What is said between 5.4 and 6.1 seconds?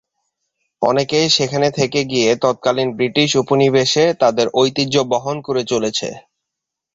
করে চলেছে।